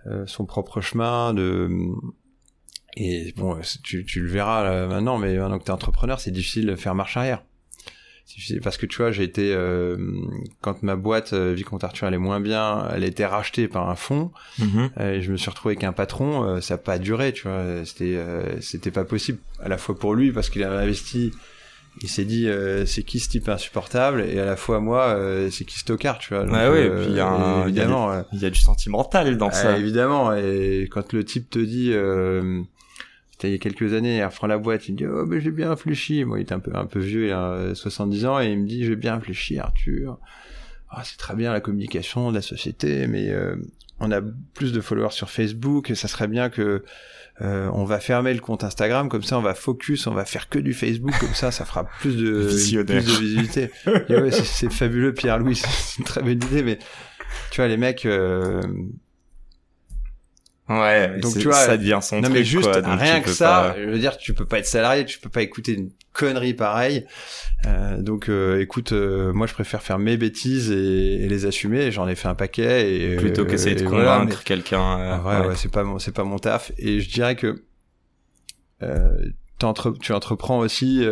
euh 0.06 0.26
son 0.26 0.44
propre 0.44 0.80
chemin, 0.80 1.32
de 1.32 1.70
et 2.96 3.32
bon, 3.36 3.56
tu, 3.84 4.04
tu 4.04 4.20
le 4.20 4.28
verras 4.28 4.86
maintenant, 4.88 5.16
mais 5.16 5.38
maintenant 5.38 5.60
que 5.60 5.64
tu 5.64 5.70
es 5.70 5.74
entrepreneur, 5.74 6.18
c'est 6.18 6.32
difficile 6.32 6.66
de 6.66 6.74
faire 6.74 6.94
marche 6.96 7.16
arrière 7.16 7.44
parce 8.62 8.76
que 8.76 8.86
tu 8.86 8.98
vois 8.98 9.10
j'ai 9.12 9.24
été 9.24 9.52
euh, 9.54 9.96
quand 10.60 10.82
ma 10.82 10.96
boîte 10.96 11.32
euh, 11.32 11.52
Vicomte 11.52 11.84
Arthur 11.84 12.06
allait 12.06 12.18
moins 12.18 12.40
bien 12.40 12.88
elle 12.94 13.04
a 13.04 13.06
été 13.06 13.24
rachetée 13.24 13.68
par 13.68 13.88
un 13.88 13.96
fonds 13.96 14.30
mhm. 14.58 14.90
euh, 14.98 15.14
et 15.14 15.22
je 15.22 15.32
me 15.32 15.36
suis 15.36 15.50
retrouvé 15.50 15.72
avec 15.72 15.84
un 15.84 15.92
patron 15.92 16.44
euh, 16.44 16.60
ça 16.60 16.74
n'a 16.74 16.78
pas 16.78 16.98
duré 16.98 17.32
tu 17.32 17.48
vois 17.48 17.84
c'était 17.84 18.18
c'était 18.60 18.90
pas 18.90 19.04
possible 19.04 19.38
à 19.62 19.68
la 19.68 19.78
fois 19.78 19.98
pour 19.98 20.14
lui 20.14 20.32
parce 20.32 20.50
qu'il 20.50 20.62
avait 20.62 20.82
investi 20.82 21.32
il 22.02 22.08
s'est 22.08 22.24
dit 22.24 22.48
c'est 22.86 23.02
qui 23.02 23.18
ce 23.18 23.28
type 23.28 23.48
insupportable 23.48 24.22
et 24.22 24.38
à 24.38 24.44
la 24.44 24.56
fois 24.56 24.80
moi 24.80 25.18
c'est 25.50 25.64
qui 25.64 25.78
Stockard 25.78 26.18
tu 26.18 26.34
vois 26.34 26.44
ouais, 26.44 26.68
ouais, 26.68 26.86
et 26.86 26.90
puis 26.90 27.06
il 27.10 27.16
y 27.16 27.20
a 27.20 27.62
évidemment 27.64 28.24
il 28.32 28.40
y, 28.40 28.46
a 28.46 28.50
du 28.50 28.60
sentimental 28.60 29.36
dans 29.36 29.50
ça 29.50 29.76
évidemment 29.76 30.34
et 30.34 30.88
quand 30.90 31.12
le 31.12 31.24
type 31.24 31.50
te 31.50 31.58
dit 31.58 31.92
c'était 33.40 33.48
il 33.48 33.52
y 33.52 33.54
a 33.54 33.58
quelques 33.58 33.94
années, 33.94 34.18
il 34.18 34.24
reprend 34.24 34.46
la 34.46 34.58
boîte, 34.58 34.86
il 34.88 34.92
me 34.92 34.98
dit 34.98 35.06
oh 35.06 35.24
mais 35.26 35.40
j'ai 35.40 35.50
bien 35.50 35.70
réfléchi. 35.70 36.24
Moi 36.24 36.38
il 36.38 36.42
était 36.42 36.52
un 36.52 36.60
peu 36.60 36.72
un 36.74 36.84
peu 36.84 36.98
vieux, 37.00 37.26
il 37.26 37.32
a 37.32 37.74
70 37.74 38.26
ans 38.26 38.40
et 38.40 38.50
il 38.50 38.60
me 38.60 38.66
dit 38.66 38.84
j'ai 38.84 38.96
bien 38.96 39.14
réfléchi 39.14 39.58
Arthur. 39.58 40.18
Ah, 40.90 41.02
c'est 41.04 41.16
très 41.16 41.34
bien 41.34 41.52
la 41.52 41.60
communication 41.60 42.30
de 42.30 42.34
la 42.34 42.42
société, 42.42 43.06
mais 43.06 43.30
euh, 43.30 43.56
on 43.98 44.10
a 44.10 44.20
plus 44.54 44.72
de 44.72 44.80
followers 44.80 45.12
sur 45.12 45.30
Facebook 45.30 45.90
et 45.90 45.94
ça 45.94 46.08
serait 46.08 46.28
bien 46.28 46.50
que 46.50 46.84
euh, 47.40 47.70
on 47.72 47.84
va 47.84 48.00
fermer 48.00 48.34
le 48.34 48.40
compte 48.40 48.64
Instagram 48.64 49.08
comme 49.08 49.22
ça 49.22 49.38
on 49.38 49.42
va 49.42 49.54
focus, 49.54 50.06
on 50.06 50.12
va 50.12 50.26
faire 50.26 50.50
que 50.50 50.58
du 50.58 50.74
Facebook 50.74 51.14
comme 51.18 51.32
ça 51.32 51.50
ça 51.50 51.64
fera 51.64 51.84
plus 51.84 52.16
de 52.16 52.42
plus 52.84 52.84
de 52.84 53.00
visibilité. 53.00 53.70
ouais, 53.86 54.30
c'est 54.30 54.70
fabuleux 54.70 55.14
Pierre 55.14 55.38
Louis, 55.38 55.56
c'est 55.64 55.98
une 55.98 56.04
très 56.04 56.20
bonne 56.20 56.32
idée 56.32 56.62
mais 56.62 56.78
tu 57.50 57.60
vois 57.60 57.68
les 57.68 57.78
mecs 57.78 58.04
euh, 58.04 58.60
Ouais, 60.70 61.18
donc 61.18 61.36
tu 61.36 61.46
vois, 61.46 61.54
ça 61.54 61.76
devient 61.76 61.98
son 62.00 62.20
non, 62.20 62.30
mais 62.30 62.44
juste 62.44 62.70
rien 62.72 63.20
que 63.20 63.30
ça, 63.30 63.74
je 63.76 63.90
veux 63.90 63.98
dire, 63.98 64.16
tu 64.16 64.34
peux 64.34 64.46
pas 64.46 64.60
être 64.60 64.66
salarié, 64.66 65.04
tu 65.04 65.18
peux 65.18 65.28
pas 65.28 65.42
écouter 65.42 65.72
une 65.74 65.90
connerie 66.12 66.54
pareille. 66.54 67.06
Euh, 67.66 68.00
donc, 68.00 68.28
euh, 68.28 68.60
écoute, 68.60 68.92
euh, 68.92 69.32
moi, 69.32 69.48
je 69.48 69.52
préfère 69.52 69.82
faire 69.82 69.98
mes 69.98 70.16
bêtises 70.16 70.70
et, 70.70 71.26
les 71.26 71.44
assumer. 71.44 71.90
J'en 71.90 72.06
ai 72.06 72.14
fait 72.14 72.28
un 72.28 72.36
paquet 72.36 72.94
et 72.94 73.16
plutôt 73.16 73.44
qu'essayer 73.44 73.74
de 73.74 73.84
convaincre 73.84 74.44
quelqu'un. 74.44 75.20
ouais, 75.24 75.48
ouais, 75.48 75.56
c'est 75.56 75.72
pas 75.72 75.82
mon, 75.82 75.98
c'est 75.98 76.14
pas 76.14 76.24
mon 76.24 76.38
taf. 76.38 76.70
Et 76.78 77.00
je 77.00 77.10
dirais 77.10 77.34
que 77.34 77.64
tu 79.58 80.12
entreprends 80.12 80.60
aussi 80.60 81.04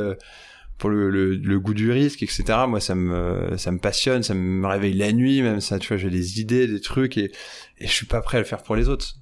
pour 0.79 0.91
le, 0.91 1.11
le, 1.11 1.59
goût 1.59 1.75
du 1.75 1.91
risque, 1.91 2.23
etc. 2.23 2.45
Moi, 2.69 2.79
ça 2.79 2.95
me, 2.95 3.57
ça 3.57 3.73
me 3.73 3.81
passionne, 3.81 4.23
ça 4.23 4.35
me 4.35 4.65
réveille 4.69 4.95
la 4.95 5.11
nuit, 5.11 5.43
même 5.43 5.61
ça, 5.61 5.81
tu 5.81 5.89
vois, 5.89 5.97
j'ai 5.97 6.11
des 6.11 6.41
idées, 6.41 6.69
des 6.69 6.81
trucs, 6.81 7.19
et, 7.19 7.33
et 7.79 7.89
je 7.89 7.93
suis 7.93 8.07
pas 8.07 8.21
prêt 8.21 8.39
à 8.39 8.41
le 8.41 8.47
faire 8.47 8.63
pour 8.63 8.77
les 8.77 8.89
autres 8.89 9.17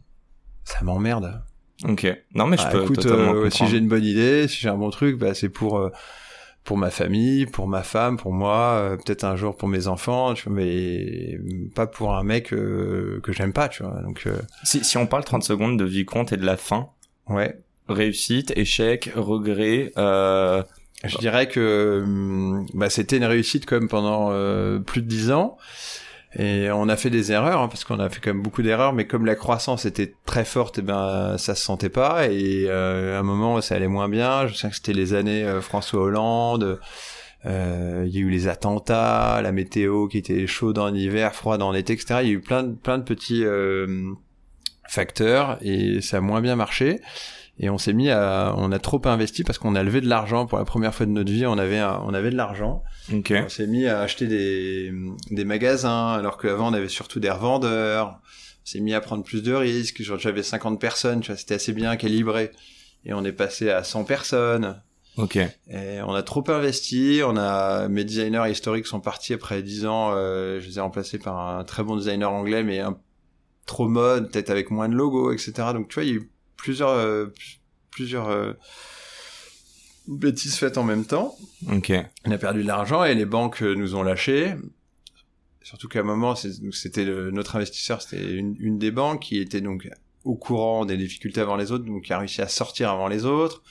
ça 0.67 0.83
m'emmerde. 0.83 1.41
Ok. 1.85 2.07
Non 2.35 2.47
mais 2.47 2.57
je 2.57 2.63
bah, 2.65 2.71
peux 2.73 2.83
écoute, 2.83 3.07
euh, 3.07 3.49
si 3.51 3.67
j'ai 3.67 3.79
une 3.79 3.89
bonne 3.89 4.05
idée, 4.05 4.49
si 4.49 4.61
j'ai 4.61 4.69
un 4.69 4.77
bon 4.77 4.91
truc, 4.91 5.17
bah 5.17 5.33
c'est 5.33 5.49
pour 5.49 5.79
euh, 5.79 5.91
pour 6.65 6.77
ma 6.77 6.91
famille, 6.91 7.47
pour 7.47 7.69
ma 7.69 7.83
femme, 7.83 8.17
pour 8.17 8.33
moi, 8.33 8.73
euh, 8.75 8.97
peut-être 8.97 9.23
un 9.25 9.37
jour 9.37 9.57
pour 9.57 9.69
mes 9.69 9.87
enfants, 9.87 10.35
tu 10.35 10.49
vois, 10.49 10.55
mais 10.55 11.39
pas 11.75 11.87
pour 11.87 12.15
un 12.15 12.25
mec 12.25 12.49
que 12.49 13.21
j'aime 13.29 13.53
pas, 13.53 13.69
tu 13.69 13.85
vois. 13.85 14.01
Donc 14.03 14.27
si 14.65 14.83
si 14.83 14.99
on 14.99 15.07
parle 15.07 15.25
30 15.25 15.45
secondes 15.45 15.79
de 15.79 15.85
Vicomte 15.85 16.33
et 16.33 16.37
de 16.37 16.45
la 16.45 16.57
fin. 16.57 16.89
Ouais. 17.29 17.61
Réussite, 17.89 18.53
échec, 18.57 19.13
regret. 19.15 19.93
Je 21.05 21.19
dirais 21.19 21.47
que 21.47 22.01
hum, 22.03 22.67
bah, 22.75 22.91
c'était 22.91 23.19
une 23.19 23.25
réussite 23.25 23.67
comme 23.67 23.89
pendant 23.89 24.31
plus 24.81 25.03
de 25.03 25.07
10 25.07 25.31
ans. 25.31 25.59
Et 26.35 26.71
on 26.71 26.89
a 26.89 26.97
fait 26.97 27.09
des 27.09 27.33
erreurs, 27.33 27.61
hein, 27.61 27.69
parce 27.69 27.85
qu'on 27.85 27.99
a 27.99 28.09
fait 28.11 28.21
quand 28.21 28.31
même 28.31 28.43
beaucoup 28.43 28.63
d'erreurs, 28.63 28.93
mais 28.93 29.07
comme 29.07 29.25
la 29.25 29.37
croissance 29.37 29.87
était 29.87 30.15
très 30.27 30.45
forte, 30.45 30.79
et 30.79 30.81
eh 30.83 30.85
ben 30.85 31.39
ça 31.39 31.55
se 31.55 31.63
sentait 31.63 31.89
pas. 31.89 32.29
Et 32.29 32.67
euh, 32.69 33.17
à 33.17 33.21
un 33.21 33.23
moment, 33.23 33.61
ça 33.61 33.77
allait 33.77 33.89
moins 33.89 34.09
bien. 34.09 34.47
Je 34.47 34.55
sais 34.55 34.69
que 34.69 34.75
c'était 34.75 34.93
les 34.93 35.15
années 35.15 35.45
euh, 35.45 35.61
François 35.61 36.03
Hollande. 36.03 36.79
Euh, 37.47 38.05
il 38.07 38.15
y 38.15 38.19
a 38.19 38.21
eu 38.21 38.29
les 38.29 38.49
attentats, 38.49 39.41
la 39.41 39.53
météo 39.53 40.09
qui 40.09 40.19
était 40.19 40.47
chaude 40.47 40.79
en 40.79 40.93
hiver, 40.93 41.35
froide 41.35 41.63
en 41.63 41.73
été, 41.73 41.93
etc. 41.93 42.21
Il 42.23 42.29
y 42.29 42.31
a 42.31 42.35
eu 42.35 42.41
plein 42.41 42.71
plein 42.75 42.99
de 42.99 43.05
petits 43.05 43.45
facteurs 44.89 45.59
et 45.63 46.01
ça 46.01 46.19
a 46.19 46.21
moins 46.21 46.41
bien 46.41 46.57
marché. 46.57 47.01
Et 47.59 47.71
on 47.71 47.79
s'est 47.79 47.95
mis 47.95 48.11
à, 48.11 48.55
on 48.59 48.71
a 48.71 48.79
trop 48.79 49.01
investi 49.07 49.43
parce 49.43 49.59
qu'on 49.59 49.75
a 49.75 49.83
levé 49.83 50.03
de 50.03 50.09
l'argent 50.09 50.47
pour 50.47 50.59
la 50.59 50.65
première 50.65 50.95
fois 50.95 51.07
de 51.07 51.11
notre 51.11 51.33
vie. 51.33 51.47
On 51.47 51.57
avait, 51.57 51.83
on 51.83 52.13
avait 52.13 52.31
de 52.31 52.37
l'argent. 52.37 52.83
Okay. 53.13 53.43
On 53.45 53.49
s'est 53.49 53.67
mis 53.67 53.87
à 53.87 54.01
acheter 54.01 54.27
des, 54.27 54.93
des 55.31 55.45
magasins, 55.45 56.13
alors 56.13 56.37
qu'avant 56.37 56.71
on 56.71 56.75
avait 56.75 56.89
surtout 56.89 57.19
des 57.19 57.31
revendeurs. 57.31 58.21
On 58.63 58.67
s'est 58.67 58.81
mis 58.81 58.93
à 58.93 59.01
prendre 59.01 59.25
plus 59.25 59.43
de 59.43 59.55
risques. 59.55 60.03
J'avais 60.19 60.43
50 60.43 60.79
personnes, 60.79 61.21
tu 61.21 61.29
vois, 61.29 61.39
c'était 61.39 61.55
assez 61.55 61.73
bien 61.73 61.97
calibré. 61.97 62.51
Et 63.07 63.15
on 63.15 63.25
est 63.25 63.33
passé 63.33 63.71
à 63.71 63.85
100 63.85 64.05
personnes. 64.05 64.83
Ok. 65.17 65.37
Et 65.37 66.03
on 66.03 66.13
a 66.13 66.23
trop 66.23 66.45
investi. 66.49 67.23
On 67.25 67.39
a 67.39 67.89
mes 67.89 68.05
designers 68.05 68.51
historiques 68.51 68.87
sont 68.87 69.01
partis 69.01 69.33
après 69.33 69.63
10 69.63 69.87
ans. 69.87 70.11
Euh, 70.13 70.61
je 70.61 70.67
les 70.67 70.77
ai 70.77 70.81
remplacés 70.81 71.19
par 71.19 71.39
un 71.39 71.65
très 71.65 71.83
bon 71.83 71.97
designer 71.97 72.31
anglais, 72.31 72.63
mais 72.63 72.81
un, 72.81 72.99
trop 73.65 73.89
mode, 73.89 74.31
peut-être 74.31 74.51
avec 74.51 74.71
moins 74.71 74.89
de 74.89 74.95
logos, 74.95 75.33
etc. 75.33 75.53
Donc 75.73 75.89
tu 75.89 75.95
vois, 75.95 76.05
il 76.05 76.11
y 76.11 76.13
a 76.13 76.17
eu 76.17 76.31
plusieurs 76.57 76.91
euh, 76.91 77.27
plusieurs 77.91 78.29
euh, 78.29 78.53
bêtises 80.09 80.57
faites 80.57 80.79
en 80.79 80.85
même 80.85 81.05
temps. 81.05 81.37
Ok. 81.73 81.93
On 82.25 82.31
a 82.31 82.39
perdu 82.39 82.63
de 82.63 82.67
l'argent 82.69 83.05
et 83.05 83.15
les 83.15 83.25
banques 83.27 83.61
nous 83.63 83.95
ont 83.95 84.03
lâchés. 84.03 84.55
Surtout 85.63 85.89
qu'à 85.89 86.01
un 86.01 86.05
moment, 86.05 86.37
c'était 86.37 87.05
notre 87.33 87.57
investisseur, 87.57 88.01
c'était 88.01 88.35
une, 88.35 88.55
une, 88.61 88.79
des 88.79 88.93
banques 88.93 89.23
qui 89.23 89.39
était 89.39 89.61
donc 89.61 89.89
au 90.25 90.37
courant 90.37 90.85
des 90.85 90.97
difficultés 90.97 91.41
avant 91.41 91.57
les 91.57 91.73
autres, 91.73 91.85
donc 91.85 92.05
qui 92.05 92.13
a 92.13 92.19
réussi 92.19 92.41
à 92.41 92.47
sortir 92.49 92.91
avant 92.91 93.09
les 93.09 93.25
autres. 93.25 93.63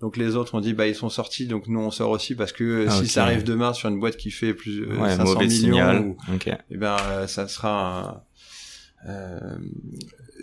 Donc 0.00 0.16
les 0.16 0.34
autres 0.36 0.54
ont 0.54 0.60
dit 0.60 0.72
bah 0.74 0.86
ils 0.86 0.94
sont 0.94 1.08
sortis, 1.10 1.46
donc 1.46 1.66
nous 1.66 1.80
on 1.80 1.90
sort 1.90 2.10
aussi 2.10 2.34
parce 2.34 2.52
que 2.52 2.86
Ah, 2.88 2.90
si 3.02 3.06
ça 3.06 3.24
arrive 3.24 3.44
demain 3.44 3.72
sur 3.74 3.88
une 3.90 4.00
boîte 4.00 4.16
qui 4.16 4.30
fait 4.30 4.54
plus 4.54 4.82
euh, 4.82 4.96
Ouais, 4.98 5.10
500 5.16 5.24
mauvais 5.24 5.46
millions, 5.46 6.00
ou- 6.28 6.34
Ok. 6.34 6.48
eh 6.70 6.76
ben 6.76 6.96
euh, 7.10 7.26
ça 7.26 7.48
sera 7.48 8.22
un- 9.06 9.10
euh, 9.10 9.56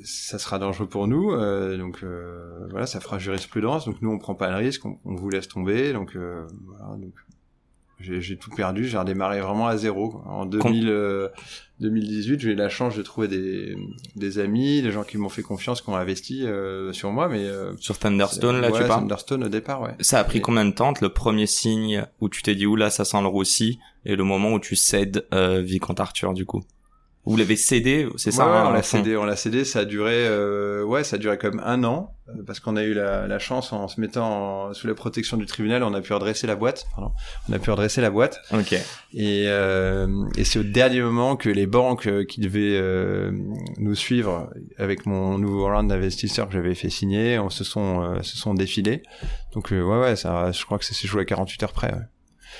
ça 0.03 0.39
sera 0.39 0.59
dangereux 0.59 0.87
pour 0.87 1.07
nous 1.07 1.31
euh, 1.31 1.77
donc 1.77 1.99
euh, 2.03 2.67
voilà 2.69 2.85
ça 2.85 2.99
fera 2.99 3.17
jurisprudence 3.19 3.85
donc 3.85 4.01
nous 4.01 4.09
on 4.11 4.17
prend 4.19 4.35
pas 4.35 4.49
le 4.49 4.55
risque 4.57 4.85
on, 4.85 4.97
on 5.05 5.15
vous 5.15 5.29
laisse 5.29 5.47
tomber 5.47 5.93
donc 5.93 6.15
euh, 6.15 6.45
voilà 6.65 6.95
donc 6.97 7.13
j'ai 7.99 8.37
tout 8.37 8.51
perdu 8.51 8.85
j'ai 8.87 8.97
redémarré 8.99 9.41
vraiment 9.41 9.65
à 9.67 9.75
zéro 9.75 10.21
en 10.27 10.45
2000 10.45 10.87
euh, 10.87 11.29
2018 11.79 12.39
j'ai 12.39 12.51
eu 12.51 12.55
la 12.55 12.69
chance 12.69 12.95
de 12.95 13.01
trouver 13.01 13.27
des 13.27 13.75
des 14.15 14.37
amis 14.37 14.83
des 14.83 14.91
gens 14.91 15.03
qui 15.03 15.17
m'ont 15.17 15.29
fait 15.29 15.41
confiance 15.41 15.81
qui 15.81 15.89
ont 15.89 15.95
investi 15.95 16.45
sur 16.91 17.11
moi 17.11 17.27
mais 17.27 17.47
Sur 17.79 17.97
Thunderstone, 17.97 18.61
là, 18.61 18.69
ouais, 18.69 18.81
tu 18.81 18.87
parles 18.87 19.01
Thunderstone 19.01 19.45
au 19.45 19.49
départ 19.49 19.81
ouais. 19.81 19.95
Ça 20.01 20.19
a 20.19 20.23
pris 20.23 20.37
Et- 20.37 20.41
combien 20.41 20.65
de 20.65 20.71
temps 20.71 20.93
le 21.01 21.09
premier 21.09 21.47
signe 21.47 22.05
où 22.21 22.29
tu 22.29 22.43
t'es 22.43 22.53
dit 22.53 22.67
oula 22.67 22.91
ça 22.91 23.03
sent 23.03 23.19
le 23.21 23.27
roussi 23.27 23.79
et 24.05 24.15
le 24.15 24.23
moment 24.23 24.53
où 24.53 24.59
tu 24.59 24.75
cèdes 24.75 25.25
Vicomte 25.31 25.99
Arthur 25.99 26.33
du 26.33 26.45
coup? 26.45 26.61
Vous 27.29 27.37
l'avez 27.37 27.55
cédé, 27.55 28.07
c'est 28.17 28.31
ça 28.31 28.45
Ouais, 28.49 28.57
hein, 28.57 28.65
on 28.67 28.71
l'a 28.71 28.83
cédé, 28.83 29.17
on 29.17 29.25
l'a 29.25 29.35
cédé, 29.35 29.65
ça 29.65 29.79
a 29.79 29.85
duré, 29.85 30.13
euh, 30.27 30.83
ouais, 30.83 31.03
ça 31.03 31.17
a 31.17 31.19
duré 31.19 31.37
comme 31.37 31.59
un 31.63 31.83
an, 31.83 32.13
euh, 32.29 32.33
parce 32.45 32.59
qu'on 32.59 32.75
a 32.77 32.83
eu 32.83 32.93
la, 32.93 33.27
la 33.27 33.39
chance 33.39 33.73
en 33.73 33.87
se 33.87 33.99
mettant 33.99 34.67
en- 34.69 34.73
sous 34.73 34.87
la 34.87 34.93
protection 34.93 35.37
du 35.37 35.45
tribunal, 35.45 35.83
on 35.83 35.93
a 35.93 36.01
pu 36.01 36.13
redresser 36.13 36.47
la 36.47 36.55
boîte, 36.55 36.85
pardon, 36.95 37.11
on 37.49 37.53
a 37.53 37.59
pu 37.59 37.69
redresser 37.71 38.01
la 38.01 38.09
boîte, 38.09 38.39
Ok. 38.53 38.73
et, 38.73 39.45
euh, 39.47 40.07
et 40.37 40.43
c'est 40.43 40.59
au 40.59 40.63
dernier 40.63 41.01
moment 41.01 41.35
que 41.35 41.49
les 41.49 41.67
banques 41.67 42.07
euh, 42.07 42.23
qui 42.25 42.39
devaient 42.39 42.77
euh, 42.79 43.31
nous 43.77 43.95
suivre 43.95 44.49
avec 44.77 45.05
mon 45.05 45.37
nouveau 45.37 45.65
round 45.65 45.89
d'investisseurs 45.89 46.47
que 46.47 46.53
j'avais 46.53 46.75
fait 46.75 46.89
signer, 46.89 47.39
on 47.39 47.49
se 47.49 47.63
sont, 47.63 48.01
euh, 48.03 48.21
se 48.23 48.37
sont 48.37 48.53
défilés. 48.53 49.03
Donc 49.53 49.71
euh, 49.73 49.81
ouais, 49.81 49.99
ouais, 49.99 50.15
ça, 50.15 50.51
je 50.51 50.63
crois 50.65 50.77
que 50.79 50.85
ça 50.85 50.93
s'est 50.93 51.07
joué 51.07 51.23
à 51.23 51.25
48 51.25 51.63
heures 51.63 51.73
près. 51.73 51.91
Ouais. 51.93 52.01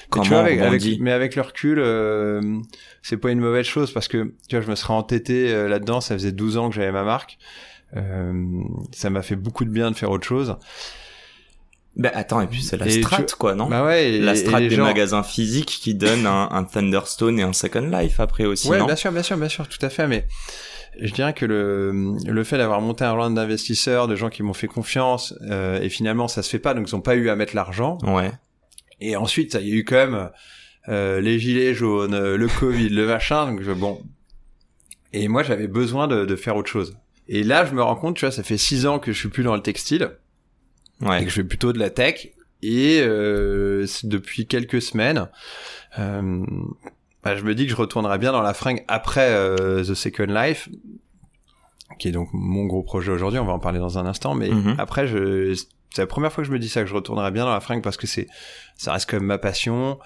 Mais 0.03 0.07
Comment 0.09 0.23
tu 0.23 0.29
vois, 0.29 0.37
on 0.39 0.41
avec, 0.45 0.59
avec- 0.59 0.99
mais 0.99 1.11
avec 1.11 1.35
le 1.35 1.41
recul, 1.41 1.79
euh, 1.79 2.41
c'est 3.01 3.17
pas 3.17 3.31
une 3.31 3.39
mauvaise 3.39 3.65
chose 3.65 3.91
parce 3.91 4.07
que 4.07 4.33
tu 4.47 4.55
vois, 4.55 4.61
je 4.65 4.69
me 4.69 4.75
serais 4.75 4.93
entêté 4.93 5.51
euh, 5.53 5.67
là-dedans. 5.67 6.01
Ça 6.01 6.13
faisait 6.15 6.31
12 6.31 6.57
ans 6.57 6.69
que 6.69 6.75
j'avais 6.75 6.91
ma 6.91 7.03
marque. 7.03 7.37
Euh, 7.95 8.33
ça 8.93 9.09
m'a 9.09 9.21
fait 9.21 9.35
beaucoup 9.35 9.63
de 9.65 9.69
bien 9.69 9.91
de 9.91 9.95
faire 9.95 10.11
autre 10.11 10.27
chose. 10.27 10.55
Ben 11.95 12.11
attends, 12.13 12.41
et 12.41 12.47
puis 12.47 12.61
c'est 12.61 12.77
la 12.77 12.85
Et 12.85 12.91
strat 13.01 13.23
tu- 13.23 13.35
quoi, 13.35 13.55
non 13.55 13.67
Bah 13.67 13.83
ouais. 13.83 14.11
Et, 14.13 14.19
La 14.19 14.35
strat 14.35 14.59
des 14.59 14.69
gens- 14.69 14.83
magasins 14.83 15.23
physiques 15.23 15.79
qui 15.81 15.95
donne 15.95 16.27
un, 16.27 16.47
un 16.51 16.63
Thunderstone 16.63 17.39
et 17.39 17.43
un 17.43 17.53
Second 17.53 17.89
Life 17.89 18.19
après 18.19 18.45
aussi, 18.45 18.69
Ouais, 18.69 18.77
non 18.77 18.85
bien 18.85 18.95
sûr, 18.95 19.11
bien 19.11 19.23
sûr, 19.23 19.35
bien 19.35 19.49
sûr, 19.49 19.67
tout 19.67 19.83
à 19.83 19.89
fait. 19.89 20.07
Mais 20.07 20.27
je 21.01 21.11
dirais 21.11 21.33
que 21.33 21.45
le 21.47 22.13
le 22.27 22.43
fait 22.43 22.59
d'avoir 22.59 22.81
monté 22.81 23.03
un 23.03 23.13
round 23.13 23.35
d'investisseurs, 23.35 24.07
de 24.07 24.15
gens 24.15 24.29
qui 24.29 24.43
m'ont 24.43 24.53
fait 24.53 24.67
confiance, 24.67 25.33
euh, 25.49 25.81
et 25.81 25.89
finalement 25.89 26.27
ça 26.27 26.43
se 26.43 26.49
fait 26.51 26.59
pas, 26.59 26.75
donc 26.75 26.87
ils 26.87 26.95
ont 26.95 27.01
pas 27.01 27.15
eu 27.15 27.29
à 27.29 27.35
mettre 27.35 27.55
l'argent. 27.55 27.97
Ouais. 28.03 28.31
Et 28.99 29.15
ensuite, 29.15 29.51
ça, 29.51 29.61
il 29.61 29.67
y 29.67 29.71
a 29.71 29.75
eu 29.75 29.83
quand 29.83 29.95
même 29.95 30.29
euh, 30.89 31.19
les 31.21 31.39
gilets 31.39 31.73
jaunes, 31.73 32.17
le 32.35 32.47
Covid, 32.47 32.89
le 32.89 33.05
machin. 33.07 33.51
Donc 33.51 33.61
je, 33.61 33.71
bon. 33.71 34.01
Et 35.13 35.27
moi, 35.27 35.43
j'avais 35.43 35.67
besoin 35.67 36.07
de, 36.07 36.25
de 36.25 36.35
faire 36.35 36.55
autre 36.55 36.69
chose. 36.69 36.97
Et 37.27 37.43
là, 37.43 37.65
je 37.65 37.73
me 37.73 37.81
rends 37.83 37.95
compte, 37.95 38.15
tu 38.15 38.25
vois, 38.25 38.31
ça 38.31 38.43
fait 38.43 38.57
six 38.57 38.85
ans 38.85 38.99
que 38.99 39.11
je 39.11 39.19
suis 39.19 39.29
plus 39.29 39.43
dans 39.43 39.55
le 39.55 39.61
textile 39.61 40.11
et 41.01 41.05
Ouais. 41.05 41.23
que 41.23 41.29
je 41.29 41.35
fais 41.35 41.43
plutôt 41.43 41.73
de 41.73 41.79
la 41.79 41.89
tech. 41.89 42.29
Et 42.63 42.99
euh, 43.01 43.85
depuis 44.03 44.47
quelques 44.47 44.81
semaines, 44.81 45.27
euh, 45.99 46.43
bah, 47.23 47.35
je 47.35 47.43
me 47.43 47.53
dis 47.53 47.65
que 47.65 47.71
je 47.71 47.75
retournerai 47.75 48.17
bien 48.17 48.31
dans 48.31 48.41
la 48.41 48.53
fringue 48.55 48.83
après 48.87 49.29
euh, 49.29 49.83
The 49.83 49.93
Second 49.93 50.25
Life, 50.25 50.67
qui 51.99 52.07
est 52.07 52.11
donc 52.11 52.29
mon 52.33 52.65
gros 52.65 52.81
projet 52.81 53.11
aujourd'hui. 53.11 53.39
On 53.39 53.45
va 53.45 53.53
en 53.53 53.59
parler 53.59 53.79
dans 53.79 53.97
un 53.99 54.05
instant. 54.07 54.33
Mais 54.33 54.49
Mhm. 54.49 54.75
après, 54.79 55.05
je, 55.07 55.53
c'est 55.93 56.01
la 56.01 56.07
première 56.07 56.31
fois 56.31 56.43
que 56.43 56.47
je 56.47 56.53
me 56.53 56.59
dis 56.59 56.69
ça, 56.69 56.81
que 56.83 56.87
je 56.87 56.93
retournerai 56.93 57.31
bien 57.31 57.45
dans 57.45 57.53
la 57.53 57.59
fringue 57.59 57.81
parce 57.81 57.97
que 57.97 58.07
c'est, 58.07 58.27
ça 58.77 58.93
reste 58.93 59.09
quand 59.09 59.17
même 59.17 59.25
ma 59.25 59.37
passion 59.37 59.99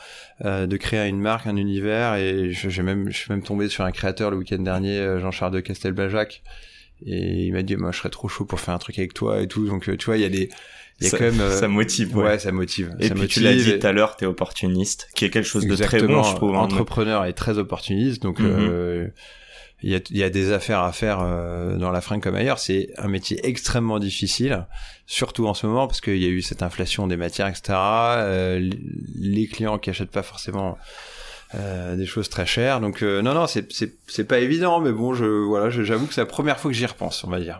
euh, 0.45 0.65
de 0.67 0.77
créer 0.77 1.07
une 1.09 1.19
marque, 1.19 1.47
un 1.47 1.55
univers. 1.57 2.15
Et 2.15 2.51
je- 2.51 2.69
j'ai 2.69 2.83
même, 2.83 3.09
je 3.11 3.17
suis 3.17 3.29
même 3.31 3.43
tombé 3.43 3.67
sur 3.67 3.83
un 3.83 3.91
créateur 3.91 4.31
le 4.31 4.38
week-end 4.38 4.59
dernier, 4.59 4.97
euh, 5.00 5.19
Jean-Charles 5.19 5.53
de 5.53 5.59
Castelbajac. 5.59 6.43
Et 7.05 7.45
il 7.45 7.51
m'a 7.53 7.63
dit, 7.63 7.75
moi, 7.77 7.91
je 7.91 7.97
serais 7.97 8.09
trop 8.11 8.27
chaud 8.29 8.45
pour 8.45 8.59
faire 8.59 8.73
un 8.75 8.77
truc 8.77 9.00
avec 9.00 9.13
toi 9.13 9.41
et 9.41 9.47
tout. 9.47 9.67
Donc, 9.67 9.89
euh, 9.89 9.97
tu 9.97 10.05
vois, 10.05 10.17
il 10.17 10.21
y 10.21 10.25
a 10.25 10.29
des, 10.29 10.50
il 11.00 11.05
y 11.05 11.07
a 11.07 11.09
ça, 11.09 11.17
quand 11.17 11.23
même, 11.25 11.41
euh, 11.41 11.59
ça 11.59 11.67
motive. 11.67 12.15
Ouais. 12.15 12.23
ouais, 12.25 12.39
ça 12.39 12.51
motive. 12.51 12.95
et 13.00 13.07
ça 13.07 13.15
puis 13.15 13.27
tu 13.27 13.39
motive 13.39 13.43
l'as 13.43 13.55
dit 13.55 13.79
tout 13.79 13.88
à 13.88 13.91
l'heure, 13.91 14.15
t'es 14.17 14.27
opportuniste, 14.27 15.09
qui 15.15 15.25
est 15.25 15.29
quelque 15.31 15.47
chose 15.47 15.65
de 15.65 15.75
très 15.75 16.00
bon, 16.03 16.21
je 16.21 16.35
trouve. 16.35 16.53
hein. 16.55 16.59
Entrepreneur 16.59 17.25
et 17.25 17.33
très 17.33 17.57
opportuniste, 17.57 18.21
donc 18.21 18.39
Mhm. 18.39 18.45
euh, 18.50 19.07
il 19.83 20.01
y, 20.11 20.23
a, 20.23 20.29
des 20.29 20.51
affaires 20.51 20.81
à 20.81 20.91
faire 20.91 21.21
euh, 21.21 21.75
dans 21.75 21.91
la 21.91 22.01
fringue 22.01 22.21
comme 22.21 22.35
ailleurs. 22.35 22.59
C'est 22.59 22.89
un 22.97 23.07
métier 23.07 23.39
extrêmement 23.43 23.97
difficile, 23.97 24.67
surtout 25.07 25.47
en 25.47 25.55
ce 25.55 25.65
moment 25.65 25.88
parce 25.88 26.01
qu'il 26.01 26.17
y 26.17 26.25
a 26.25 26.29
eu 26.29 26.41
cette 26.41 26.61
inflation 26.61 27.07
des 27.07 27.17
matières, 27.17 27.47
etc. 27.47 27.73
Euh, 27.73 28.69
les 29.19 29.47
clients 29.47 29.79
qui 29.79 29.89
achètent 29.89 30.11
pas 30.11 30.23
forcément 30.23 30.77
euh, 31.55 31.95
des 31.95 32.05
choses 32.05 32.29
très 32.29 32.45
chères. 32.45 32.79
Donc 32.79 33.01
non, 33.01 33.33
non, 33.33 33.47
c'est 33.47 34.27
pas 34.27 34.39
évident, 34.39 34.79
mais 34.81 34.91
bon, 34.91 35.13
j'avoue 35.15 36.05
que 36.05 36.13
c'est 36.13 36.21
la 36.21 36.27
première 36.27 36.59
fois 36.59 36.69
que 36.69 36.77
j'y 36.77 36.85
repense, 36.85 37.23
on 37.23 37.29
va 37.29 37.39
dire. 37.39 37.59